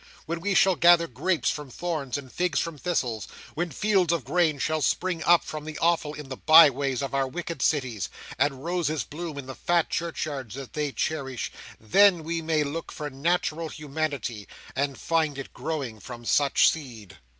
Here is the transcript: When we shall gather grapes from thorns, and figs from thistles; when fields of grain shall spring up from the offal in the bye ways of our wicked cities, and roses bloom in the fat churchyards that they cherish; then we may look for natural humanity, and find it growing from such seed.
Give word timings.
When 0.25 0.39
we 0.41 0.55
shall 0.55 0.75
gather 0.75 1.05
grapes 1.05 1.51
from 1.51 1.69
thorns, 1.69 2.17
and 2.17 2.31
figs 2.31 2.59
from 2.59 2.75
thistles; 2.79 3.27
when 3.53 3.69
fields 3.69 4.11
of 4.11 4.23
grain 4.23 4.57
shall 4.57 4.81
spring 4.81 5.23
up 5.25 5.43
from 5.43 5.63
the 5.63 5.77
offal 5.77 6.15
in 6.15 6.27
the 6.27 6.37
bye 6.37 6.71
ways 6.71 7.03
of 7.03 7.13
our 7.13 7.27
wicked 7.27 7.61
cities, 7.61 8.09
and 8.39 8.63
roses 8.65 9.03
bloom 9.03 9.37
in 9.37 9.45
the 9.45 9.53
fat 9.53 9.91
churchyards 9.91 10.55
that 10.55 10.73
they 10.73 10.91
cherish; 10.91 11.51
then 11.79 12.23
we 12.23 12.41
may 12.41 12.63
look 12.63 12.91
for 12.91 13.11
natural 13.11 13.69
humanity, 13.69 14.47
and 14.75 14.97
find 14.97 15.37
it 15.37 15.53
growing 15.53 15.99
from 15.99 16.25
such 16.25 16.67
seed. 16.71 17.17